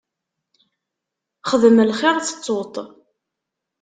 [1.49, 2.75] Xdem lxiṛ, tettuḍ-t.